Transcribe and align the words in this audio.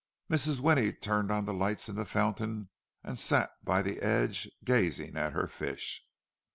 Mrs. 0.31 0.59
Winnie 0.59 0.93
turned 0.93 1.31
on 1.31 1.45
the 1.45 1.53
lights 1.53 1.87
in 1.87 1.95
the 1.95 2.05
fountain, 2.05 2.69
and 3.03 3.19
sat 3.19 3.51
by 3.63 3.83
the 3.83 3.99
edge, 4.01 4.49
gazing 4.63 5.15
at 5.15 5.33
her 5.33 5.45
fish. 5.47 6.03